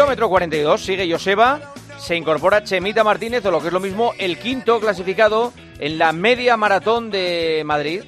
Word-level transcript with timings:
kilómetro 0.00 0.30
42 0.30 0.82
sigue 0.82 1.12
Joseba, 1.12 1.60
se 1.98 2.16
incorpora 2.16 2.64
Chemita 2.64 3.04
Martínez, 3.04 3.44
o 3.44 3.50
lo 3.50 3.60
que 3.60 3.66
es 3.66 3.72
lo 3.72 3.80
mismo, 3.80 4.14
el 4.16 4.38
quinto 4.38 4.80
clasificado 4.80 5.52
en 5.78 5.98
la 5.98 6.12
media 6.12 6.56
maratón 6.56 7.10
de 7.10 7.60
Madrid, 7.66 8.04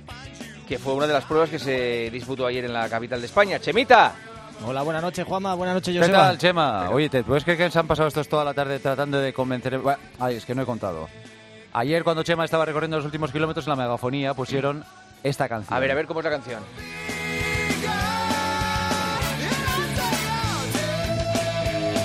que 0.66 0.78
fue 0.78 0.94
una 0.94 1.06
de 1.06 1.12
las 1.12 1.26
pruebas 1.26 1.50
que 1.50 1.58
se 1.58 2.08
disputó 2.10 2.46
ayer 2.46 2.64
en 2.64 2.72
la 2.72 2.88
capital 2.88 3.20
de 3.20 3.26
España. 3.26 3.58
Chemita. 3.58 4.14
Hola, 4.64 4.80
buenas 4.80 5.02
noches, 5.02 5.26
Juanma. 5.26 5.52
Buenas 5.52 5.74
noches, 5.74 5.92
¿Qué 5.92 6.00
Joseba. 6.00 6.18
tal, 6.28 6.38
Chema? 6.38 6.88
Oye, 6.88 7.10
¿te 7.10 7.24
puedes 7.24 7.44
creer 7.44 7.58
que 7.58 7.70
se 7.70 7.78
han 7.78 7.86
pasado 7.86 8.08
estos 8.08 8.26
toda 8.26 8.42
la 8.42 8.54
tarde 8.54 8.78
tratando 8.78 9.20
de 9.20 9.34
convencer... 9.34 9.76
Bueno, 9.76 9.98
ay, 10.18 10.36
es 10.36 10.46
que 10.46 10.54
no 10.54 10.62
he 10.62 10.66
contado. 10.66 11.10
Ayer, 11.74 12.04
cuando 12.04 12.22
Chema 12.22 12.46
estaba 12.46 12.64
recorriendo 12.64 12.96
los 12.96 13.04
últimos 13.04 13.30
kilómetros 13.30 13.66
en 13.66 13.70
la 13.70 13.76
megafonía, 13.76 14.32
pusieron 14.32 14.82
esta 15.22 15.46
canción. 15.46 15.76
A 15.76 15.78
ver, 15.78 15.90
a 15.90 15.94
ver 15.94 16.06
cómo 16.06 16.20
es 16.20 16.24
la 16.24 16.30
canción. 16.30 16.62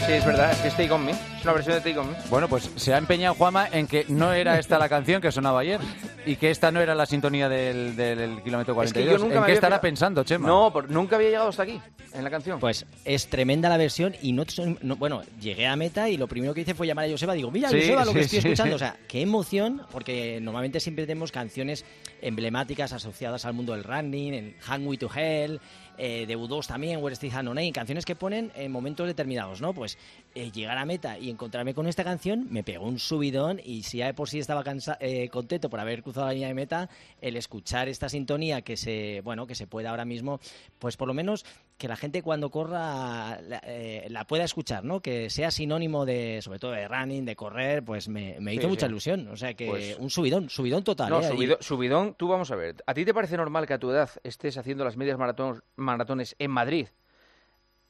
Sí, 0.07 0.13
es 0.13 0.25
verdad, 0.25 0.51
es 0.53 0.57
que 0.59 0.67
es 0.69 0.73
Take 0.77 0.91
On 0.91 1.03
Me. 1.05 1.11
Es 1.11 1.43
una 1.43 1.51
versión 1.53 1.75
de 1.75 1.81
Take 1.81 1.99
On 1.99 2.09
Me. 2.09 2.15
Bueno, 2.29 2.47
pues 2.47 2.71
se 2.77 2.93
ha 2.93 2.97
empeñado 2.97 3.35
Juama 3.35 3.67
en 3.69 3.87
que 3.87 4.05
no 4.07 4.31
era 4.31 4.57
esta 4.57 4.79
la 4.79 4.87
canción 4.87 5.21
que 5.21 5.33
sonaba 5.33 5.59
ayer 5.59 5.81
y 6.25 6.37
que 6.37 6.49
esta 6.49 6.71
no 6.71 6.79
era 6.79 6.95
la 6.95 7.05
sintonía 7.05 7.49
del, 7.49 7.93
del 7.97 8.41
kilómetro 8.41 8.81
Es 8.83 8.93
que 8.93 9.01
42. 9.03 9.11
yo 9.11 9.17
nunca 9.19 9.35
¿En 9.35 9.41
me 9.41 9.45
qué 9.45 9.51
había 9.51 9.53
estará 9.55 9.75
fijado- 9.75 9.81
pensando, 9.81 10.23
Chema? 10.23 10.47
No, 10.47 10.71
por- 10.71 10.89
nunca 10.89 11.17
había 11.17 11.27
llegado 11.29 11.49
hasta 11.49 11.63
aquí, 11.63 11.81
en 12.13 12.23
la 12.23 12.29
canción. 12.29 12.57
Pues 12.57 12.85
es 13.03 13.27
tremenda 13.27 13.67
la 13.67 13.75
versión 13.75 14.15
y 14.21 14.31
no, 14.31 14.45
no- 14.81 14.95
bueno, 14.95 15.23
llegué 15.41 15.67
a 15.67 15.75
meta 15.75 16.07
y 16.09 16.15
lo 16.15 16.27
primero 16.27 16.53
que 16.53 16.61
hice 16.61 16.73
fue 16.73 16.87
llamar 16.87 17.03
a 17.05 17.09
Joseba. 17.11 17.33
Digo, 17.33 17.51
mira, 17.51 17.67
Sí, 17.69 17.77
Joseba, 17.81 18.05
lo 18.05 18.13
que 18.13 18.19
sí, 18.19 18.37
estoy 18.37 18.41
sí, 18.41 18.47
escuchando. 18.47 18.71
sí. 18.71 18.75
O 18.75 18.87
sea, 18.87 18.95
qué 19.09 19.21
emoción, 19.21 19.81
porque 19.91 20.39
normalmente 20.41 20.79
siempre 20.79 21.05
tenemos 21.05 21.33
canciones 21.33 21.83
emblemáticas 22.21 22.93
asociadas 22.93 23.43
al 23.43 23.53
mundo 23.53 23.73
del 23.73 23.83
running, 23.83 24.33
el 24.33 24.55
Hungry 24.73 24.97
to 24.97 25.09
Hell, 25.13 25.59
eh, 25.97 26.25
de 26.27 26.37
U2 26.37 26.67
también, 26.67 27.01
Where 27.01 27.15
Stays 27.15 27.33
Unknown, 27.33 27.71
canciones 27.71 28.05
que 28.05 28.15
ponen 28.15 28.51
en 28.55 28.71
momentos 28.71 29.07
determinados, 29.07 29.61
¿no? 29.61 29.73
Pues 29.73 29.97
eh, 30.35 30.51
llegar 30.51 30.77
a 30.77 30.85
meta 30.85 31.17
y 31.17 31.29
encontrarme 31.29 31.73
con 31.73 31.87
esta 31.87 32.03
canción 32.03 32.47
me 32.49 32.63
pegó 32.63 32.85
un 32.85 32.99
subidón 32.99 33.59
y 33.63 33.83
si 33.83 33.97
ya 33.99 34.07
de 34.07 34.13
por 34.13 34.29
sí 34.29 34.39
estaba 34.39 34.63
cansa- 34.63 34.97
eh, 34.99 35.29
contento 35.29 35.69
por 35.69 35.79
haber 35.79 36.03
cruzado 36.03 36.27
la 36.27 36.33
línea 36.33 36.47
de 36.49 36.53
meta, 36.53 36.89
el 37.21 37.35
escuchar 37.37 37.87
esta 37.89 38.09
sintonía 38.09 38.61
que 38.61 38.77
se, 38.77 39.21
bueno, 39.23 39.47
que 39.47 39.55
se 39.55 39.67
puede 39.67 39.87
ahora 39.87 40.05
mismo, 40.05 40.39
pues 40.79 40.97
por 40.97 41.07
lo 41.07 41.13
menos 41.13 41.45
que 41.77 41.87
la 41.87 41.95
gente 41.95 42.23
cuando 42.23 42.49
corra 42.49 43.39
la, 43.41 43.61
eh, 43.63 44.07
la 44.09 44.25
pueda 44.25 44.43
escuchar, 44.43 44.83
¿no? 44.83 44.99
Que 44.99 45.29
sea 45.29 45.51
sinónimo 45.51 46.05
de, 46.05 46.41
sobre 46.41 46.57
todo 46.57 46.71
de 46.71 46.87
running, 46.87 47.23
de 47.23 47.35
correr, 47.35 47.83
pues 47.83 48.07
me, 48.07 48.37
me 48.39 48.53
hizo 48.53 48.63
Sí, 48.63 48.67
mucha 48.67 48.87
sí. 48.87 48.91
ilusión. 48.91 49.27
O 49.27 49.37
sea 49.37 49.53
que 49.53 49.67
Pues- 49.67 49.97
un 49.99 50.09
subidón, 50.09 50.49
subidón 50.49 50.83
total. 50.83 51.09
No, 51.11 51.21
¿eh? 51.21 51.27
subido- 51.27 51.57
subidón, 51.61 52.15
tú 52.15 52.27
vamos 52.27 52.49
a 52.49 52.55
ver. 52.55 52.75
¿A 52.87 52.93
ti 52.95 53.05
te 53.05 53.13
parece 53.13 53.37
normal 53.37 53.67
que 53.67 53.73
a 53.73 53.79
tu 53.79 53.91
edad 53.91 54.09
estés 54.23 54.57
haciendo 54.57 54.83
las 54.85 54.97
medias 54.97 55.19
maratón- 55.19 55.61
maratones 55.87 56.35
en 56.39 56.51
Madrid 56.51 56.87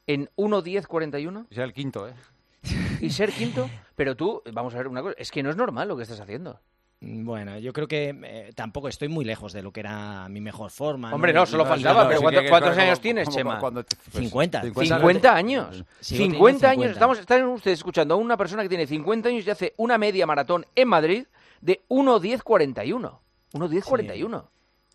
en 0.06 0.30
1.10.41 0.36 1.46
Es 1.50 1.58
el 1.58 1.72
quinto, 1.74 2.08
¿eh? 2.08 2.14
y 3.00 3.10
ser 3.10 3.30
quinto? 3.32 3.68
Pero 3.94 4.16
tú, 4.16 4.42
vamos 4.52 4.74
a 4.74 4.78
ver 4.78 4.88
una 4.88 5.02
cosa, 5.02 5.14
es 5.18 5.30
que 5.30 5.42
no 5.42 5.50
es 5.50 5.56
normal 5.56 5.88
lo 5.88 5.96
que 5.96 6.02
estás 6.04 6.20
haciendo. 6.20 6.60
Y, 7.00 7.22
Bueno, 7.22 7.58
yo 7.58 7.72
creo 7.72 7.86
que 7.86 8.16
eh, 8.24 8.50
tampoco 8.56 8.88
estoy 8.88 9.06
muy 9.08 9.24
lejos 9.24 9.52
de 9.52 9.62
lo 9.62 9.70
que 9.72 9.80
era 9.80 10.28
mi 10.28 10.40
mejor 10.40 10.70
forma. 10.72 11.14
Hombre, 11.14 11.32
no, 11.32 11.46
solo 11.46 11.64
faltaba, 11.64 12.08
pero 12.08 12.18
sí 12.18 12.22
¿cuánto- 12.24 12.42
que- 12.42 12.48
cuántos 12.48 12.70
como- 12.70 12.82
años 12.82 13.00
tienes, 13.00 13.24
como 13.26 13.36
Chema? 13.36 13.58
cuando 13.60 13.84
te- 13.84 13.94
pues, 13.96 14.16
50. 14.24 14.62
50 14.62 15.34
años. 15.34 15.84
Sigo 16.00 16.24
50 16.24 16.30
teniendo 16.30 16.66
años. 16.66 16.68
50. 16.68 16.90
Estamos, 16.92 17.18
están 17.20 17.44
ustedes 17.44 17.78
escuchando 17.78 18.14
a 18.14 18.16
una 18.16 18.36
persona 18.36 18.62
que 18.64 18.68
tiene 18.68 18.86
50 18.86 19.28
años 19.28 19.46
y 19.46 19.50
hace 19.50 19.74
una 19.76 19.96
media 19.98 20.26
maratón 20.26 20.66
en 20.74 20.88
Madrid 20.88 21.26
de 21.60 21.82
1.10.41. 21.88 23.18
1.10.41. 23.52 24.44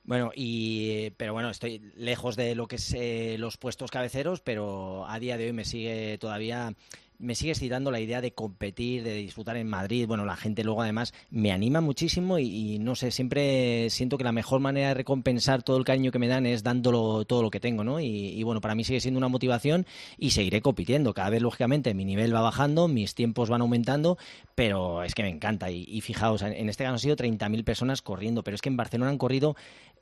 Bueno, 0.06 0.32
y 0.36 1.12
pero 1.12 1.32
bueno, 1.32 1.50
estoy 1.50 1.80
lejos 1.96 2.36
de 2.36 2.56
lo 2.56 2.68
que 2.68 2.76
es 2.76 2.94
eh, 2.94 3.38
los 3.40 3.58
puestos 3.58 3.90
cabeceros, 3.90 4.42
pero 4.42 5.08
a 5.08 5.18
día 5.18 5.38
de 5.38 5.46
hoy 5.46 5.54
me 5.54 5.64
sigue 5.64 6.18
todavía 6.18 6.74
me 7.20 7.36
sigue 7.36 7.52
excitando 7.52 7.92
la 7.92 8.00
idea 8.00 8.22
de 8.22 8.34
competir, 8.34 9.04
de 9.04 9.16
disfrutar 9.16 9.58
en 9.58 9.68
Madrid. 9.68 10.08
Bueno, 10.08 10.26
la 10.26 10.36
gente 10.36 10.64
luego 10.64 10.82
además 10.82 11.14
me 11.30 11.52
anima 11.52 11.82
muchísimo 11.82 12.40
y, 12.40 12.80
no 12.80 12.96
sé, 12.96 13.12
siempre 13.12 13.90
siento 13.90 14.18
que 14.18 14.24
la 14.24 14.32
mejor 14.32 14.60
manera 14.60 14.90
de 14.90 14.94
recompensar 14.94 15.64
todo 15.64 15.78
el 15.78 15.86
cariño 15.86 16.12
que 16.12 16.20
me 16.20 16.28
dan 16.28 16.46
es 16.46 16.64
dándolo 16.64 17.26
todo 17.26 17.42
lo 17.42 17.50
que 17.50 17.60
tengo, 17.60 17.84
¿no? 17.84 18.00
Y, 18.00 18.42
bueno, 18.44 18.62
para 18.62 18.76
mí 18.76 18.84
sigue 18.84 19.00
siendo 19.00 19.18
una 19.18 19.28
motivación 19.28 19.86
y 20.18 20.32
seguiré 20.32 20.62
compitiendo. 20.62 21.14
Cada 21.14 21.30
vez, 21.30 21.42
lógicamente, 21.42 21.94
mi 21.94 22.06
nivel 22.06 22.34
va 22.34 22.42
bajando, 22.42 22.88
mis 22.88 23.16
tiempos 23.16 23.50
van 23.50 23.62
aumentando, 23.62 24.18
pero 24.56 25.04
es 25.04 25.16
que 25.16 25.24
me 25.24 25.30
encanta. 25.30 25.72
Y, 25.72 26.02
fijaos, 26.02 26.42
en, 26.42 26.70
este 26.70 26.84
caso 26.84 26.94
han 26.94 27.00
sido 27.00 27.16
30.000 27.16 27.64
personas 27.64 28.02
corriendo, 28.02 28.44
pero 28.44 28.56
es 28.56 28.62
que 28.62 28.70
en 28.70 28.78
Barcelona 28.78 29.12
han 29.12 29.18
corrido 29.18 29.56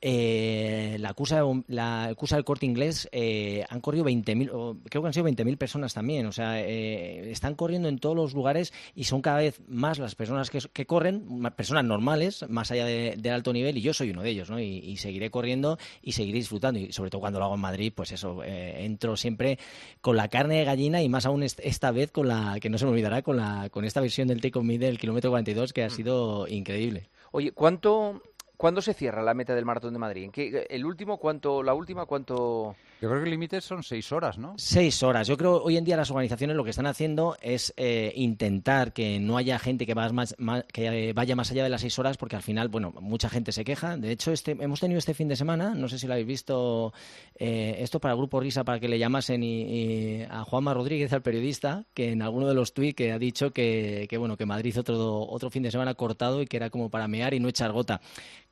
eh, 0.04 0.98
la 1.00 1.14
cursa, 1.14 1.44
la 1.68 2.14
cursa 2.18 2.36
del 2.36 2.46
corte 2.46 2.66
inglés, 2.66 3.08
eh, 3.12 3.64
han 3.70 3.82
corrido 3.82 4.04
20.000, 4.06 4.50
o 4.52 4.78
creo 4.90 5.04
que 5.04 5.08
han 5.08 5.14
sido 5.14 5.28
20.000 5.28 5.58
personas 5.58 5.94
también. 5.94 6.26
O 6.26 6.32
sea, 6.32 6.60
eh, 6.60 7.00
están 7.31 7.56
corriendo 7.56 7.88
en 7.89 8.00
todos 8.00 8.16
los 8.16 8.34
lugares 8.34 8.73
y 8.95 9.03
son 9.06 9.22
cada 9.22 9.38
vez 9.39 9.62
más 9.67 10.00
las 10.00 10.16
personas 10.16 10.50
que, 10.50 10.59
que 10.73 10.85
corren, 10.85 11.25
personas 11.56 11.84
normales, 11.85 12.45
más 12.50 12.72
allá 12.72 12.85
de- 12.85 13.16
del 13.17 13.34
alto 13.34 13.53
nivel, 13.53 13.78
y 13.78 13.81
yo 13.81 13.94
soy 13.94 14.12
uno 14.12 14.22
de 14.22 14.29
ellos, 14.29 14.50
¿no? 14.50 14.59
Y, 14.59 14.78
y 14.79 14.97
seguiré 14.97 15.29
corriendo 15.29 15.78
y 16.01 16.12
seguiré 16.13 16.38
disfrutando. 16.39 16.79
Y 16.79 16.91
sobre 16.91 17.09
todo 17.09 17.22
cuando 17.22 17.39
lo 17.39 17.45
hago 17.45 17.56
en 17.56 17.62
Madrid, 17.62 17.94
pues 17.95 18.12
eso, 18.12 18.44
eh, 18.44 18.85
entro 18.85 19.16
siempre 19.17 19.57
con 20.01 20.16
la 20.16 20.28
carne 20.28 20.57
de 20.59 20.66
gallina 20.66 21.01
y 21.01 21.09
más 21.09 21.25
aún 21.25 21.44
est- 21.44 21.59
esta 21.63 21.91
vez 21.91 22.12
con 22.12 22.28
la, 22.28 22.57
que 22.62 22.69
no 22.69 22.78
se 22.78 22.85
me 22.85 22.91
olvidará, 22.91 23.22
con, 23.22 23.38
la, 23.38 23.69
con 23.72 23.85
esta 23.85 24.01
versión 24.01 24.28
del 24.28 24.41
Take 24.41 24.57
On 24.59 24.66
Me 24.66 24.78
del 24.78 24.97
kilómetro 25.00 25.29
42 25.31 25.73
que 25.73 25.83
ha 25.83 25.89
sido 25.89 26.47
increíble. 26.47 27.09
Oye, 27.31 27.51
¿cuánto, 27.51 28.22
¿cuándo 28.57 28.81
se 28.81 28.94
cierra 28.94 29.22
la 29.23 29.33
meta 29.33 29.56
del 29.56 29.66
maratón 29.66 29.94
de 29.94 30.00
Madrid? 30.00 30.23
¿En 30.25 30.31
qué, 30.31 30.68
¿El 30.69 30.85
último 30.85 31.18
cuánto, 31.18 31.63
la 31.63 31.73
última 31.73 32.06
cuánto...? 32.06 32.75
Yo 33.01 33.09
creo 33.09 33.19
que 33.19 33.25
el 33.25 33.31
límite 33.31 33.62
son 33.62 33.81
seis 33.81 34.12
horas, 34.12 34.38
¿no? 34.38 34.53
Seis 34.57 35.01
horas. 35.01 35.28
Yo 35.28 35.35
creo 35.35 35.63
hoy 35.63 35.75
en 35.75 35.84
día 35.84 35.97
las 35.97 36.12
organizaciones 36.12 36.56
lo 36.56 36.63
que 36.63 36.69
están 36.69 36.85
haciendo 36.85 37.35
es 37.41 37.73
eh, 37.75 38.13
intentar 38.16 38.94
que 38.94 39.19
no 39.19 39.38
haya 39.38 39.57
gente 39.57 39.88
que, 39.88 39.95
va 39.95 40.07
más, 40.09 40.35
más- 40.38 40.66
que 40.72 41.12
vaya 41.13 41.35
más 41.35 41.50
allá 41.50 41.63
de 41.63 41.69
las 41.69 41.81
seis 41.81 41.97
horas, 41.97 42.17
porque 42.17 42.35
al 42.35 42.44
final, 42.44 42.67
bueno, 42.69 42.94
mucha 43.01 43.28
gente 43.28 43.51
se 43.53 43.63
queja. 43.66 43.97
De 43.97 44.12
hecho, 44.12 44.31
este, 44.31 44.51
hemos 44.51 44.79
tenido 44.79 45.00
este 45.00 45.16
fin 45.16 45.28
de 45.28 45.35
semana, 45.35 45.73
no 45.73 45.88
sé 45.88 45.97
si 45.97 46.06
lo 46.06 46.13
habéis 46.13 46.28
visto, 46.28 46.94
eh, 47.39 47.78
esto 47.79 48.00
para 48.00 48.13
el 48.13 48.19
Grupo 48.19 48.39
Risa, 48.39 48.63
para 48.63 48.79
que 48.79 48.88
le 48.88 49.00
llamasen 49.00 49.41
y, 49.41 49.62
y 49.63 50.22
a 50.29 50.44
Juanma 50.44 50.75
Rodríguez, 50.75 51.12
al 51.12 51.23
periodista, 51.23 51.85
que 51.95 52.12
en 52.12 52.22
alguno 52.22 52.47
de 52.47 52.53
los 52.53 52.72
tuits 52.75 52.94
que 52.94 53.12
ha 53.13 53.18
dicho 53.18 53.50
que, 53.50 54.06
que, 54.12 54.18
bueno, 54.19 54.38
que 54.38 54.45
Madrid 54.45 54.78
otro, 54.78 55.28
otro 55.28 55.50
fin 55.50 55.63
de 55.63 55.72
semana 55.72 55.95
cortado 55.95 56.44
y 56.44 56.45
que 56.45 56.57
era 56.57 56.69
como 56.69 56.89
para 56.91 57.07
mear 57.07 57.33
y 57.33 57.39
no 57.39 57.50
echar 57.50 57.72
gota. 57.72 58.00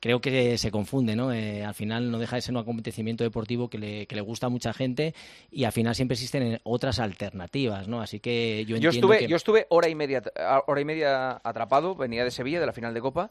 Creo 0.00 0.20
que 0.20 0.58
se 0.58 0.72
confunde, 0.72 1.14
¿no? 1.14 1.32
Eh, 1.32 1.62
al 1.62 1.74
final 1.74 2.10
no 2.10 2.18
deja 2.18 2.34
de 2.34 2.42
ser 2.42 2.54
un 2.54 2.60
acontecimiento 2.62 3.22
deportivo 3.22 3.68
que 3.68 3.78
le, 3.78 4.06
que 4.06 4.16
le 4.16 4.22
gusta 4.22 4.39
a 4.46 4.50
mucha 4.50 4.72
gente 4.72 5.14
y 5.50 5.64
al 5.64 5.72
final 5.72 5.94
siempre 5.94 6.14
existen 6.14 6.60
otras 6.64 6.98
alternativas, 7.00 7.88
¿no? 7.88 8.00
Así 8.00 8.20
que 8.20 8.64
yo 8.66 8.76
Yo 8.76 8.88
entiendo 8.90 9.08
estuve, 9.12 9.18
que... 9.18 9.26
yo 9.28 9.36
estuve 9.36 9.66
hora 9.70 9.88
y 9.88 9.94
media 9.94 10.22
hora 10.66 10.80
y 10.80 10.84
media 10.84 11.40
atrapado, 11.44 11.94
venía 11.94 12.24
de 12.24 12.30
Sevilla, 12.30 12.60
de 12.60 12.66
la 12.66 12.72
final 12.72 12.94
de 12.94 13.00
Copa, 13.00 13.30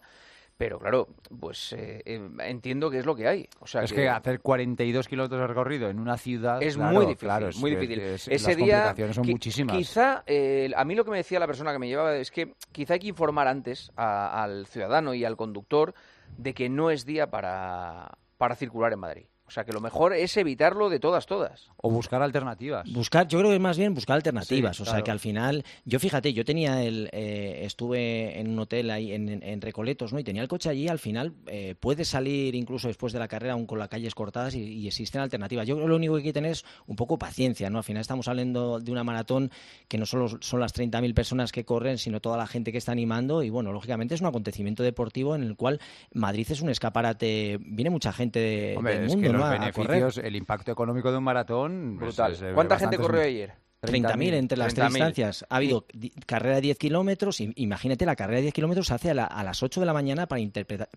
pero 0.57 0.77
claro, 0.77 1.07
pues 1.39 1.71
eh, 1.71 2.01
eh, 2.05 2.29
entiendo 2.41 2.89
que 2.89 2.99
es 2.99 3.05
lo 3.05 3.15
que 3.15 3.29
hay. 3.29 3.47
O 3.61 3.65
sea 3.67 3.81
es 3.83 3.93
que 3.93 4.09
hacer 4.09 4.41
42 4.41 5.07
kilómetros 5.07 5.39
de 5.39 5.47
recorrido 5.47 5.89
en 5.89 5.99
una 5.99 6.17
ciudad 6.17 6.61
es 6.61 6.75
claro, 6.75 6.93
muy 6.93 7.05
difícil, 7.05 7.27
claro, 7.27 7.47
es 7.47 7.55
muy 7.57 7.71
que- 7.71 7.77
difícil. 7.77 8.03
es- 8.03 8.27
Ese 8.27 8.47
las 8.49 8.57
día, 8.57 8.75
complicaciones 8.83 9.15
son 9.15 9.23
qui- 9.25 9.31
muchísimas. 9.31 9.77
Quizá, 9.77 10.23
eh, 10.27 10.69
a 10.75 10.83
mí 10.83 10.95
lo 10.95 11.05
que 11.05 11.11
me 11.11 11.17
decía 11.17 11.39
la 11.39 11.47
persona 11.47 11.71
que 11.71 11.79
me 11.79 11.87
llevaba 11.87 12.13
es 12.17 12.29
que 12.29 12.55
quizá 12.73 12.95
hay 12.95 12.99
que 12.99 13.07
informar 13.07 13.47
antes 13.47 13.89
a- 13.95 14.43
al 14.43 14.67
ciudadano 14.67 15.13
y 15.13 15.23
al 15.23 15.37
conductor 15.37 15.93
de 16.37 16.53
que 16.53 16.67
no 16.67 16.91
es 16.91 17.05
día 17.05 17.29
para, 17.31 18.17
para 18.37 18.55
circular 18.55 18.91
en 18.91 18.99
Madrid. 18.99 19.25
O 19.49 19.51
sea, 19.51 19.65
que 19.65 19.73
lo 19.73 19.81
mejor 19.81 20.13
es 20.13 20.37
evitarlo 20.37 20.89
de 20.89 20.99
todas, 20.99 21.25
todas. 21.25 21.69
O 21.77 21.89
buscar 21.89 22.21
alternativas. 22.21 22.87
Buscar, 22.93 23.27
yo 23.27 23.39
creo 23.39 23.49
que 23.51 23.57
más 23.57 23.79
bien 23.79 23.95
buscar 23.95 24.15
alternativas. 24.15 24.77
Sí, 24.77 24.83
o 24.83 24.85
sea, 24.85 25.01
que 25.01 25.09
al 25.09 25.19
final, 25.19 25.65
yo 25.85 25.99
fíjate, 25.99 26.31
yo 26.33 26.45
tenía 26.45 26.83
el, 26.83 27.09
eh, 27.11 27.61
estuve 27.65 28.39
en 28.39 28.49
un 28.51 28.59
hotel 28.59 28.91
ahí 28.91 29.11
en, 29.11 29.27
en- 29.27 29.41
en 29.43 29.59
Recoletos, 29.61 30.13
¿no? 30.13 30.19
Y 30.19 30.23
tenía 30.23 30.43
el 30.43 30.47
coche 30.47 30.69
allí. 30.69 30.87
Al 30.87 30.99
final, 30.99 31.33
eh, 31.47 31.73
puedes 31.79 32.07
salir 32.07 32.53
incluso 32.53 32.87
después 32.87 33.11
de 33.11 33.17
la 33.17 33.27
carrera, 33.27 33.53
aún 33.53 33.65
con 33.65 33.79
las 33.79 33.87
calles 33.89 34.13
cortadas 34.13 34.53
y, 34.53 34.61
y 34.61 34.87
existen 34.87 35.19
alternativas. 35.21 35.65
Yo 35.67 35.73
creo 35.75 35.85
que 35.87 35.89
lo 35.89 35.95
único 35.95 36.13
que 36.13 36.19
hay 36.19 36.23
que 36.25 36.33
tener 36.33 36.51
es 36.51 36.63
un 36.85 36.95
poco 36.95 37.17
paciencia, 37.17 37.71
¿no? 37.71 37.79
Al 37.79 37.83
final 37.83 38.01
estamos 38.01 38.27
hablando 38.27 38.79
de 38.79 38.91
una 38.91 39.03
maratón 39.03 39.49
que 39.87 39.97
no 39.97 40.05
solo 40.05 40.27
son 40.41 40.59
las 40.59 40.75
30.000 40.75 41.13
personas 41.15 41.51
que 41.51 41.65
corren, 41.65 41.97
sino 41.97 42.19
toda 42.19 42.37
la 42.37 42.45
gente 42.45 42.71
que 42.71 42.77
está 42.77 42.91
animando. 42.91 43.41
Y 43.41 43.49
bueno, 43.49 43.71
lógicamente 43.73 44.13
es 44.13 44.21
un 44.21 44.27
acontecimiento 44.27 44.83
deportivo 44.83 45.33
en 45.35 45.41
el 45.41 45.55
cual 45.55 45.79
Madrid 46.13 46.45
es 46.51 46.61
un 46.61 46.69
escaparate. 46.69 47.57
Viene 47.61 47.89
mucha 47.89 48.11
gente 48.13 48.39
de- 48.39 48.77
Hombre, 48.77 48.95
del 48.95 49.05
es 49.05 49.09
mundo, 49.15 49.27
que 49.27 49.33
¿no? 49.33 49.38
Los 49.39 49.49
A- 49.49 49.53
a 49.53 49.71
correr. 49.71 49.87
beneficios, 49.87 50.17
el 50.25 50.35
impacto 50.35 50.71
económico 50.71 51.11
de 51.11 51.17
un 51.17 51.23
maratón... 51.23 51.95
pues, 51.99 52.09
Brutal. 52.15 52.31
es, 52.33 52.41
eh, 52.41 52.51
¿Cuánta 52.53 52.77
gente 52.79 52.97
corrió 52.97 53.21
ayer? 53.21 53.53
30.000 53.81 54.33
entre 54.33 54.57
las 54.57 54.73
tres 54.73 54.87
30.000. 54.87 54.89
distancias. 54.89 55.45
Ha 55.49 55.55
habido 55.55 55.85
carrera 56.25 56.55
de 56.55 56.61
10 56.61 56.77
kilómetros. 56.77 57.39
y 57.39 57.53
Imagínate, 57.55 58.05
la 58.05 58.15
carrera 58.15 58.37
de 58.37 58.41
10 58.43 58.53
kilómetros 58.53 58.87
se 58.87 58.93
hace 58.93 59.11
a, 59.11 59.13
la- 59.13 59.25
a 59.25 59.43
las 59.43 59.63
8 59.63 59.79
de 59.79 59.85
la 59.85 59.93
mañana 59.93 60.27
para, 60.27 60.41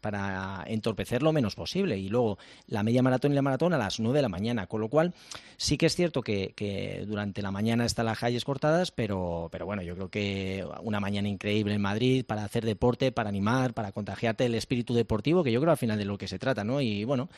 para 0.00 0.64
entorpecer 0.66 1.22
lo 1.22 1.32
menos 1.32 1.54
posible. 1.54 1.96
Y 1.98 2.08
luego 2.08 2.38
la 2.66 2.82
media 2.82 3.02
maratón 3.02 3.32
y 3.32 3.34
la 3.36 3.42
maratón 3.42 3.72
a 3.72 3.78
las 3.78 4.00
9 4.00 4.18
de 4.18 4.22
la 4.22 4.28
mañana. 4.28 4.66
Con 4.66 4.80
lo 4.80 4.88
cual, 4.88 5.14
sí 5.56 5.76
que 5.78 5.86
es 5.86 5.94
cierto 5.94 6.22
que, 6.22 6.54
que 6.56 7.04
durante 7.06 7.40
la 7.42 7.50
mañana 7.50 7.84
están 7.84 8.06
las 8.06 8.18
calles 8.18 8.44
cortadas, 8.44 8.90
pero, 8.90 9.48
pero 9.52 9.64
bueno, 9.66 9.82
yo 9.82 9.94
creo 9.94 10.08
que 10.10 10.66
una 10.82 10.98
mañana 11.00 11.28
increíble 11.28 11.74
en 11.74 11.80
Madrid 11.80 12.24
para 12.26 12.44
hacer 12.44 12.64
deporte, 12.64 13.12
para 13.12 13.28
animar, 13.28 13.74
para 13.74 13.92
contagiarte 13.92 14.44
el 14.46 14.54
espíritu 14.54 14.94
deportivo, 14.94 15.44
que 15.44 15.52
yo 15.52 15.60
creo 15.60 15.70
al 15.70 15.78
final 15.78 15.98
de 15.98 16.04
lo 16.04 16.18
que 16.18 16.26
se 16.28 16.38
trata, 16.38 16.64
¿no? 16.64 16.80
Y 16.80 17.04
bueno, 17.04 17.28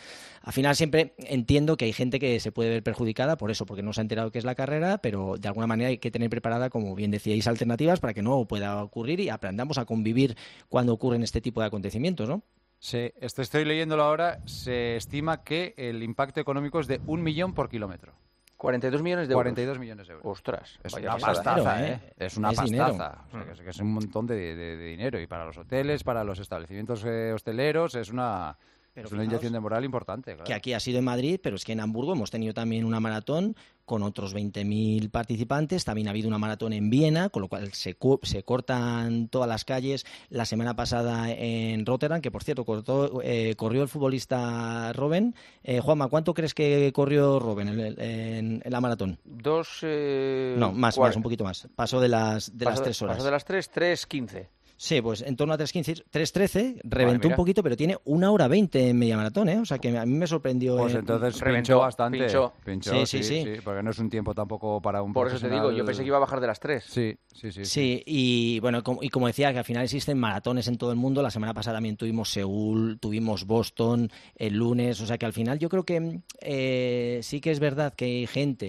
al 0.43 0.52
final 0.52 0.75
siempre 0.76 1.14
entiendo 1.19 1.76
que 1.76 1.85
hay 1.85 1.93
gente 1.93 2.19
que 2.19 2.40
se 2.40 2.50
puede 2.52 2.70
ver 2.70 2.82
perjudicada 2.82 3.37
por 3.37 3.50
eso, 3.50 3.67
porque 3.67 3.82
no 3.82 3.93
se 3.93 4.00
ha 4.00 4.02
enterado 4.02 4.31
que 4.31 4.38
es 4.38 4.44
la 4.44 4.55
carrera, 4.55 4.99
pero 4.99 5.33
pero 5.34 5.40
de 5.40 5.48
alguna 5.48 5.66
manera 5.66 5.88
hay 5.88 5.98
que 5.98 6.10
tener 6.10 6.31
preparada, 6.31 6.70
como 6.70 6.94
bien 6.94 7.10
decíais, 7.10 7.46
alternativas 7.46 8.00
para 8.00 8.14
que 8.14 8.22
no 8.22 8.44
pueda 8.46 8.82
ocurrir 8.82 9.20
y 9.20 9.28
aprendamos 9.28 9.78
a 9.78 9.84
convivir 9.84 10.36
cuando 10.69 10.92
ocurren 10.92 11.22
este 11.22 11.40
tipo 11.40 11.60
de 11.60 11.66
acontecimientos, 11.66 12.28
¿no? 12.28 12.42
Sí, 12.78 13.10
esto 13.20 13.40
estoy 13.42 13.64
leyéndolo 13.64 14.04
ahora. 14.04 14.40
Se 14.46 14.96
estima 14.96 15.42
que 15.42 15.75
el 15.76 16.02
impacto 16.02 16.40
económico 16.40 16.81
es 16.81 16.86
de 16.86 17.00
un 17.06 17.22
millón 17.22 17.54
por 17.54 17.69
kilómetro. 17.70 18.12
42 18.58 19.02
millones 19.02 19.28
de 19.28 19.32
euros. 19.32 19.42
42 19.44 19.78
millones 19.78 20.06
de 20.06 20.14
euros. 20.14 20.26
Ostras, 20.26 20.78
Es 20.82 20.94
una 20.94 21.16
pastaza, 21.19 21.76
dinero, 21.76 21.94
¿eh? 21.94 22.00
¿eh? 22.04 22.12
Es 22.26 22.37
una 22.37 22.50
Es 22.50 22.56
pastaza. 22.56 23.25
O 23.28 23.30
sea, 23.30 23.44
que 23.44 23.52
es, 23.52 23.60
que 23.60 23.70
es 23.70 23.78
un 23.80 23.92
montón 23.92 24.26
de, 24.26 24.37
de- 24.37 24.76
de 24.76 24.84
dinero. 24.87 25.20
Y 25.20 25.26
para 25.26 25.44
los 25.44 25.56
hoteles, 25.58 26.02
para 26.04 26.25
los 26.25 26.38
establecimientos 26.38 27.04
eh, 27.06 27.32
hosteleros, 27.34 27.94
es 27.94 28.10
una, 28.10 28.56
Pero 28.94 29.06
es 29.06 29.12
una 29.12 29.20
fijaos 29.22 29.32
inyección 29.32 29.52
de 29.54 29.60
moral 29.60 29.84
importante. 29.84 30.32
claro. 30.34 30.44
que 30.46 30.54
aquí 30.54 30.72
ha 30.72 30.80
sido 30.80 30.98
en 30.98 31.04
Madrid, 31.04 31.40
pero 31.42 31.56
es 31.56 31.64
que 31.64 31.72
en 31.72 31.80
Hamburgo 31.80 32.12
hemos 32.14 32.30
tenido 32.30 32.54
también 32.54 32.84
una 32.87 33.00
maratón 33.00 33.54
con 33.84 34.02
otros 34.02 34.34
20.000 34.34 35.10
participantes. 35.10 35.84
También 35.84 36.08
ha 36.08 36.10
habido 36.10 36.28
una 36.28 36.38
maratón 36.38 36.72
en 36.72 36.90
Viena, 36.90 37.28
con 37.28 37.42
lo 37.42 37.48
cual 37.48 37.72
se, 37.72 37.96
se 38.22 38.42
cortan 38.42 39.28
todas 39.28 39.48
las 39.48 39.64
calles. 39.64 40.04
La 40.31 40.44
semana 40.44 40.75
pasada 40.76 41.31
en 41.31 41.84
Rotterdam, 41.86 42.20
que 42.20 42.31
por 42.31 42.42
cierto 42.44 42.64
cortó, 42.64 43.20
eh, 43.22 43.54
corrió 43.56 43.82
el 43.82 43.88
futbolista 43.88 44.92
Robben. 44.92 45.34
Eh, 45.62 45.81
Juanma, 45.81 46.08
¿cuánto 46.08 46.34
crees 46.34 46.54
que 46.54 46.92
corrió 46.94 47.38
Robben 47.38 47.69
en, 47.69 47.81
el- 47.81 48.00
en- 48.00 48.62
en 48.64 48.72
la 48.72 48.81
maratón? 48.81 49.19
Dos. 49.25 49.78
eh, 49.82 50.54
No, 50.58 50.72
más, 50.72 50.98
más, 50.98 51.16
un 51.16 51.22
poquito 51.22 51.44
más. 51.44 51.69
Pasó 51.76 52.00
de 52.00 52.08
las, 52.08 52.56
de 52.56 52.64
las 52.64 52.82
tres 52.82 53.00
horas. 53.02 53.16
Pasó 53.16 53.26
de 53.26 53.32
las 53.32 53.44
tres, 53.44 53.70
tres, 53.70 54.06
quince. 54.06 54.48
Sí, 54.76 55.00
pues 55.00 55.23
en 55.23 55.37
torno 55.37 55.55
a 55.55 55.59
3.15, 55.59 56.05
3.13, 56.11 56.81
reventó 56.82 57.29
un 57.29 57.35
poquito, 57.35 57.62
pero 57.62 57.76
tiene 57.76 57.97
una 58.05 58.31
hora 58.31 58.49
20 58.49 58.91
en 58.91 58.99
media 58.99 59.17
maratón, 59.17 59.49
¿eh? 59.49 59.59
O 59.61 59.65
sea 59.65 59.79
que 59.79 59.97
a 59.97 60.05
mí 60.05 60.15
me 60.15 60.26
sorprendió. 60.26 60.76
Pues 60.76 60.94
eh, 60.94 60.99
entonces 60.99 61.41
Reventó, 61.41 61.79
bastante. 61.79 62.19
pinchó. 62.19 62.53
Pinchó, 62.65 62.91
Sí, 62.91 63.06
sí, 63.06 63.23
sí, 63.23 63.44
sí, 63.44 63.55
sí. 63.55 63.61
Porque 63.65 63.82
no 63.82 63.91
es 63.91 63.99
un 63.99 64.11
tiempo 64.11 64.35
tampoco 64.35 64.82
para 64.82 65.03
un 65.03 65.12
Por 65.12 65.29
eso 65.29 65.38
te 65.38 65.49
digo, 65.49 65.71
yo 65.71 65.85
pensé 65.85 66.03
que 66.03 66.09
iba 66.09 66.17
a 66.17 66.21
bajar 66.21 66.41
de 66.41 66.47
las 66.49 66.59
tres. 66.59 66.85
Sí, 66.85 67.17
sí, 67.32 67.53
sí. 67.53 67.65
Sí, 67.65 68.03
y 68.05 68.61
bueno, 68.61 68.82
como, 68.82 69.03
y 69.03 69.09
como 69.09 69.26
decía, 69.26 69.53
que 69.53 69.59
al 69.59 69.65
final 69.65 69.85
existen 69.85 70.19
maratones 70.19 70.67
en 70.69 70.76
todo 70.76 70.91
el 70.91 70.97
mundo. 70.97 71.23
La 71.23 71.31
semana 71.31 71.55
pasada 71.55 71.76
también 71.76 71.97
tuvimos 71.97 72.31
Seúl, 72.31 72.99
tuvimos 72.99 73.47
Boston 73.47 74.11
el 74.35 74.55
lunes. 74.55 75.00
O 75.00 75.06
sea 75.06 75.19
que 75.19 75.26
al 75.26 75.32
final 75.32 75.59
yo 75.59 75.69
creo 75.69 75.85
que 75.85 76.21
eh, 76.41 77.21
sí 77.23 77.41
que 77.41 77.53
es 77.53 77.61
verdad 77.61 77.94
que 77.94 78.05
hay 78.05 78.26
gente, 78.26 78.67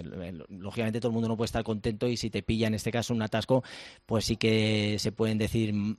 eh, 0.00 0.32
lógicamente 0.48 1.00
todo 1.00 1.10
el 1.10 1.14
mundo 1.14 1.28
no 1.28 1.36
puede 1.36 1.46
estar 1.46 1.62
contento 1.64 2.08
y 2.08 2.16
si 2.16 2.28
te 2.28 2.42
pilla 2.42 2.66
en 2.66 2.74
este 2.74 2.90
caso 2.90 3.14
un 3.14 3.22
atasco, 3.22 3.62
pues 4.04 4.24
sí 4.24 4.36
que 4.36 4.96
se 4.98 5.12
pueden 5.12 5.38
decir 5.38 5.53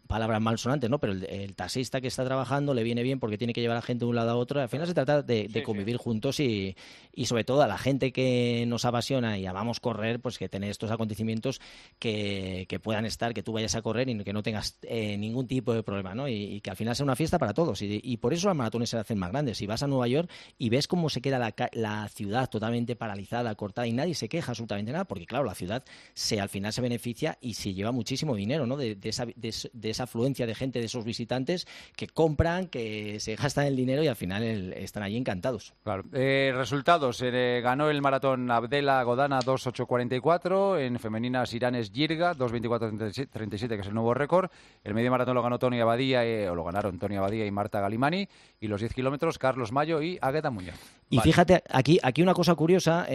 palabras 0.07 0.41
malsonantes, 0.41 0.89
¿no? 0.89 0.99
Pero 0.99 1.13
el, 1.13 1.25
el 1.25 1.55
taxista 1.55 2.01
que 2.01 2.07
está 2.07 2.25
trabajando 2.25 2.73
le 2.73 2.83
viene 2.83 3.03
bien 3.03 3.19
porque 3.19 3.37
tiene 3.37 3.53
que 3.53 3.61
llevar 3.61 3.77
a 3.77 3.79
la 3.79 3.85
gente 3.85 4.05
de 4.05 4.09
un 4.09 4.15
lado 4.15 4.31
a 4.31 4.35
otro. 4.35 4.61
Al 4.61 4.69
final 4.69 4.87
se 4.87 4.93
trata 4.93 5.21
de, 5.21 5.47
de 5.47 5.63
convivir 5.63 5.97
juntos 5.97 6.39
y, 6.39 6.75
y 7.13 7.25
sobre 7.25 7.43
todo 7.43 7.61
a 7.61 7.67
la 7.67 7.77
gente 7.77 8.11
que 8.11 8.65
nos 8.67 8.85
apasiona 8.85 9.37
y 9.37 9.45
amamos 9.45 9.79
correr, 9.79 10.19
pues 10.19 10.37
que 10.37 10.49
tener 10.49 10.69
estos 10.69 10.91
acontecimientos 10.91 11.61
que, 11.99 12.65
que 12.67 12.79
puedan 12.79 13.05
estar, 13.05 13.33
que 13.33 13.43
tú 13.43 13.53
vayas 13.53 13.75
a 13.75 13.81
correr 13.81 14.09
y 14.09 14.23
que 14.23 14.33
no 14.33 14.43
tengas 14.43 14.77
eh, 14.83 15.17
ningún 15.17 15.47
tipo 15.47 15.73
de 15.73 15.83
problema, 15.83 16.15
¿no? 16.15 16.27
Y, 16.27 16.33
y 16.55 16.61
que 16.61 16.69
al 16.69 16.75
final 16.75 16.95
sea 16.95 17.03
una 17.03 17.15
fiesta 17.15 17.37
para 17.39 17.53
todos. 17.53 17.81
Y, 17.81 17.99
y 18.03 18.17
por 18.17 18.33
eso 18.33 18.47
las 18.47 18.55
maratones 18.55 18.89
se 18.89 18.97
hacen 18.97 19.17
más 19.17 19.31
grandes. 19.31 19.57
Si 19.57 19.65
vas 19.67 19.83
a 19.83 19.87
Nueva 19.87 20.07
York 20.07 20.29
y 20.57 20.69
ves 20.69 20.87
cómo 20.87 21.09
se 21.09 21.21
queda 21.21 21.39
la, 21.39 21.53
la 21.73 22.07
ciudad 22.09 22.49
totalmente 22.49 22.95
paralizada, 22.95 23.53
cortada 23.55 23.87
y 23.87 23.93
nadie 23.93 24.15
se 24.15 24.29
queja 24.29 24.51
absolutamente 24.51 24.91
nada, 24.91 25.05
porque 25.05 25.25
claro, 25.25 25.45
la 25.45 25.55
ciudad 25.55 25.83
se 26.13 26.39
al 26.39 26.49
final 26.49 26.73
se 26.73 26.81
beneficia 26.81 27.37
y 27.41 27.53
se 27.53 27.73
lleva 27.73 27.91
muchísimo 27.91 28.35
dinero, 28.35 28.65
¿no? 28.65 28.77
De, 28.77 28.95
de 28.95 29.09
esa, 29.09 29.25
de, 29.35 29.53
de 29.73 29.89
esa 29.89 30.03
afluencia 30.03 30.45
de 30.47 30.55
gente, 30.55 30.79
de 30.79 30.85
esos 30.85 31.03
visitantes 31.05 31.67
que 31.95 32.07
compran, 32.07 32.67
que 32.67 33.19
se 33.19 33.35
gastan 33.35 33.65
el 33.67 33.75
dinero 33.75 34.03
y 34.03 34.07
al 34.07 34.15
final 34.15 34.43
el- 34.43 34.73
están 34.73 35.03
allí 35.03 35.17
encantados. 35.17 35.73
Claro. 35.83 36.03
Eh, 36.13 36.51
resultados. 36.55 37.21
eh, 37.21 37.61
ganó 37.63 37.89
el 37.89 38.01
maratón 38.01 38.49
Abdela 38.51 39.01
Godana 39.03 39.39
2.844. 39.39 40.79
En 40.79 40.99
femeninas 40.99 41.53
Iranes 41.53 41.91
Girga 41.91 42.33
2.24.37, 42.35 43.67
que 43.75 43.81
es 43.81 43.87
el 43.87 43.93
nuevo 43.93 44.13
récord. 44.13 44.49
El 44.83 44.93
medio 44.93 45.11
maratón 45.11 45.35
lo 45.35 45.41
ganó 45.43 45.59
Tony 45.59 45.79
Abadía, 45.79 46.25
eh, 46.25 46.49
o 46.49 46.55
lo 46.55 46.63
ganaron 46.63 46.97
Tony 46.99 47.15
Abadía 47.17 47.45
y 47.45 47.51
Marta 47.51 47.79
Galimani. 47.81 48.27
Y 48.59 48.67
los 48.67 48.79
10 48.81 48.93
kilómetros 48.93 49.37
Carlos 49.37 49.71
Mayo 49.71 50.01
y 50.01 50.17
Agueda 50.21 50.49
Muñoz. 50.49 50.75
Y 51.09 51.17
Vale. 51.17 51.29
fíjate, 51.31 51.63
aquí, 51.69 51.99
aquí 52.01 52.21
una 52.23 52.33
cosa 52.33 52.55
curiosa, 52.55 53.05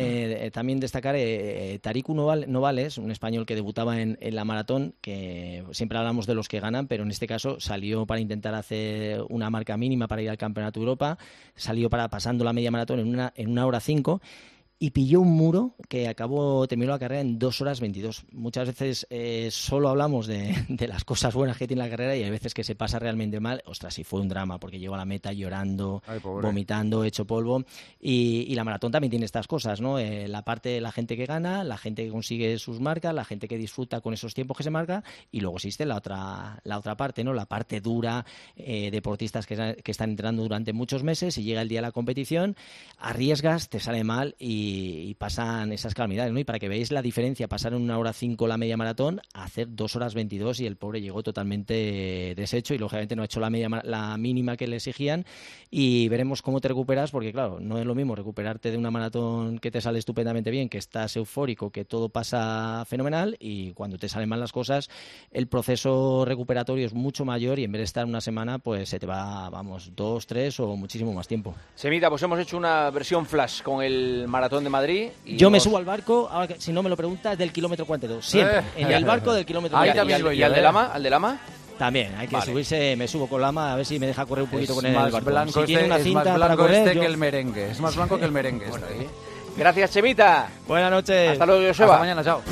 también 0.53 0.79
destacar 0.79 1.17
Tariku 1.81 2.15
Noval- 2.15 2.47
Novales, 2.47 2.99
un 2.99 3.11
español 3.11 3.47
que 3.47 3.55
debutaba 3.57 4.01
en, 4.01 4.17
en 4.21 4.35
la 4.37 4.45
maratón, 4.45 4.95
que 5.01 5.65
siempre 5.73 5.99
de 6.27 6.35
los 6.35 6.49
que 6.49 6.61
ganan, 6.61 6.87
pero 6.87 7.05
en 7.05 7.11
este 7.11 7.27
caso 7.27 7.61
salió 7.61 8.07
para 8.07 8.21
intentar 8.21 8.55
hacer 8.55 9.23
una 9.29 9.49
marca 9.51 9.77
mínima 9.77 10.09
para 10.09 10.23
ir 10.23 10.31
al 10.31 10.37
Campeonato 10.37 10.81
Europa, 10.81 11.19
salió 11.55 11.89
para 11.89 12.09
pasando 12.09 12.45
la 12.45 12.53
media 12.53 12.71
maratón 12.71 13.01
en 13.01 13.09
una, 13.09 13.33
en 13.37 13.51
una 13.51 13.67
hora 13.67 13.81
cinco 13.81 14.21
y 14.83 14.93
pilló 14.93 15.21
un 15.21 15.33
muro 15.33 15.75
que 15.91 16.09
acabó, 16.09 16.67
terminó 16.67 16.93
la 16.93 16.99
carrera 16.99 17.21
en 17.21 17.39
2 17.39 17.61
horas 17.61 17.81
22. 17.81 18.25
Muchas 18.33 18.67
veces 18.67 19.07
eh, 19.11 19.51
solo 19.53 19.91
hablamos 19.91 20.27
de, 20.27 20.57
de 20.71 20.89
las 20.89 21.05
cosas 21.05 21.35
buenas 21.35 21.59
que 21.59 21.67
tiene 21.67 21.83
la 21.83 21.91
carrera 21.91 22.17
y 22.17 22.23
hay 22.23 22.31
veces 22.31 22.55
que 22.55 22.65
se 22.65 22.75
pasa 22.75 22.99
realmente 22.99 23.41
mal. 23.41 23.63
Ostras, 23.67 23.93
sí 23.93 24.05
fue 24.05 24.23
un 24.23 24.29
drama 24.29 24.59
porque 24.59 24.79
llegó 24.79 24.95
a 24.95 24.97
la 24.97 25.05
meta 25.05 25.35
llorando, 25.35 26.03
Ay, 26.07 26.19
vomitando, 26.23 27.05
hecho 27.05 27.27
polvo. 27.27 27.63
Y, 28.01 28.47
y 28.49 28.55
la 28.55 28.65
maratón 28.65 28.91
también 28.91 29.11
tiene 29.11 29.27
estas 29.27 29.47
cosas, 29.47 29.83
¿no? 29.83 29.99
Eh, 29.99 30.27
la 30.29 30.47
parte 30.47 30.71
de 30.71 30.81
la 30.81 30.93
gente 30.93 31.15
que 31.15 31.27
gana, 31.27 31.63
la 31.63 31.77
gente 31.77 32.03
que 32.03 32.11
consigue 32.11 32.59
sus 32.59 32.81
marcas, 32.81 33.15
la 33.15 33.27
gente 33.27 33.49
que 33.49 33.59
disfruta 33.59 34.01
con 34.01 34.15
esos 34.15 34.33
tiempos 34.33 34.57
que 34.57 34.63
se 34.63 34.71
marca 34.71 35.05
y 35.31 35.41
luego 35.41 35.57
existe 35.57 35.85
la 35.85 35.97
otra, 35.97 36.59
la 36.65 36.79
otra 36.79 36.97
parte, 36.97 37.23
¿no? 37.23 37.35
La 37.35 37.45
parte 37.45 37.83
dura, 37.83 38.25
eh, 38.57 38.91
deportistas 38.91 39.47
que, 39.47 39.77
que 39.85 39.91
están 39.91 40.09
entrando 40.09 40.43
durante 40.43 40.73
muchos 40.73 41.03
meses 41.03 41.37
y 41.37 41.43
llega 41.43 41.61
el 41.61 41.69
día 41.69 41.81
de 41.81 41.89
la 41.89 41.93
competición, 41.93 42.57
arriesgas, 42.97 43.69
te 43.69 43.79
sale 43.79 44.05
mal 44.05 44.37
y, 44.39 44.70
y 44.71 45.15
pasan 45.15 45.73
esas 45.73 45.95
calamidades, 45.95 46.33
¿no? 46.33 46.39
Y 46.39 46.45
para 46.45 46.59
que 46.59 46.69
veáis 46.69 46.91
la 46.93 47.03
diferencia, 47.03 47.49
pasar 47.49 47.73
en 47.73 47.83
una 47.83 47.99
hora 47.99 48.13
cinco 48.13 48.47
la 48.47 48.57
media 48.57 48.77
maratón 48.77 49.21
a 49.35 49.45
hacer 49.45 49.69
dos 49.71 49.97
horas 49.97 50.15
22 50.15 50.61
y 50.61 50.67
el 50.67 50.77
pobre 50.77 51.01
llegó 51.01 51.23
totalmente 51.23 52.35
deshecho 52.37 52.75
y 52.75 52.79
lógicamente 52.79 53.17
no 53.17 53.23
ha 53.23 53.25
hecho 53.25 53.41
la, 53.41 53.51
media, 53.51 53.69
la 53.85 54.17
mínima 54.17 54.57
que 54.57 54.67
le 54.67 54.77
exigían 54.77 55.25
y 55.71 56.09
veremos 56.09 56.43
cómo 56.43 56.61
te 56.61 56.69
recuperas 56.69 57.11
porque 57.11 57.33
claro, 57.33 57.59
no 57.61 57.79
es 57.79 57.87
lo 57.87 57.95
mismo 57.95 58.15
recuperarte 58.15 58.71
de 58.71 58.79
una 58.79 58.91
maratón 58.91 59.59
que 59.59 59.71
te 59.71 59.81
sale 59.81 59.99
estupendamente 59.99 60.51
bien, 60.51 60.69
que 60.69 60.79
estás 60.79 61.17
eufórico, 61.17 61.71
que 61.71 61.85
todo 61.85 62.09
pasa 62.09 62.85
fenomenal 62.87 63.37
y 63.39 63.73
cuando 63.73 63.99
te 63.99 64.09
salen 64.09 64.29
mal 64.29 64.41
las 64.41 64.53
cosas, 64.53 64.91
el 65.31 65.47
proceso 65.47 66.25
recuperatorio 66.25 66.87
es 66.87 66.95
mucho 66.95 67.25
mayor 67.25 67.59
y 67.59 67.65
en 67.65 67.73
vez 67.73 67.81
de 67.81 67.85
estar 67.85 68.05
una 68.05 68.21
semana, 68.21 68.59
pues 68.59 68.89
se 68.89 68.99
te 68.99 69.07
va, 69.07 69.51
vamos, 69.51 69.93
dos, 69.95 70.27
tres 70.27 70.59
o 70.61 70.77
muchísimo 70.77 71.13
más 71.13 71.29
tiempo. 71.29 71.55
Semita, 71.75 72.09
pues 72.09 72.23
hemos 72.23 72.39
hecho 72.39 72.57
una 72.57 72.91
versión 72.91 73.27
flash 73.27 73.63
con 73.63 73.83
el 73.83 74.27
maratón 74.29 74.60
de 74.65 74.71
Madrid. 74.71 75.09
y 75.25 75.37
Yo 75.37 75.51
me 75.51 75.61
subo 75.61 75.77
al 75.79 75.85
barco, 75.85 76.29
ahora 76.31 76.49
que, 76.49 76.61
si 76.61 76.73
no 76.73 76.83
me 76.83 76.89
lo 76.91 76.97
preguntas, 76.97 77.37
del 77.39 77.53
kilómetro 77.53 77.87
42. 77.87 78.25
Siempre. 78.25 78.59
Eh. 78.59 78.63
En 78.77 78.91
el 78.93 79.05
barco 79.05 79.33
del 79.33 79.45
kilómetro 79.47 79.77
Ahí 79.79 79.89
¿Y, 79.89 79.91
al- 79.91 79.97
42. 80.07 80.21
y 80.21 80.23
también 80.23 80.33
al, 80.33 80.39
y 80.39 80.43
al 80.43 80.53
de 80.55 80.59
¿eh? 80.61 80.63
Lama? 80.63 80.91
¿Al 80.93 81.03
de 81.03 81.11
Lama? 81.11 81.41
También, 81.79 82.15
hay 82.17 82.29
que 82.29 82.37
Vale. 82.37 82.53
subirse, 82.53 82.95
me 82.97 83.09
subo 83.09 83.27
con 83.27 83.41
Lama 83.41 83.73
a 83.73 83.77
ver 83.77 83.87
si 83.87 83.99
me 83.99 84.07
deja 84.07 84.27
correr 84.27 84.45
un 84.45 84.51
poquito 84.51 84.73
Es 84.73 84.77
con 84.77 84.85
el 84.87 84.95
más 84.95 85.11
barco. 85.11 85.31
blanco 85.31 85.61
si 85.61 85.67
tiene 85.67 85.83
este, 85.83 85.87
una 85.87 85.97
es 85.97 86.03
cinta 86.05 86.19
más 86.19 86.25
para 86.25 86.37
blanco 86.47 86.63
correr, 86.63 86.77
este 86.79 86.95
yo- 86.95 87.01
que 87.01 87.07
el 87.07 87.17
merengue. 87.17 87.71
Es 87.71 87.81
más 87.81 87.97
blanco 87.97 88.19
que 88.19 88.25
el 88.27 88.33
merengue. 88.33 88.67
este. 88.67 89.09
Gracias, 89.57 89.91
Chemita. 89.93 90.49
Buenas 90.69 90.91
noches. 90.91 91.31
Hasta 91.33 91.47
luego, 91.47 91.67
Joseba. 91.67 91.95
Hasta 91.95 92.01
mañana, 92.01 92.23
chao. 92.25 92.43